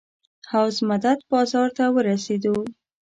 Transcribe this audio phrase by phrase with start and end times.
[0.51, 2.55] حوض مدد بازار ته ورسېدو.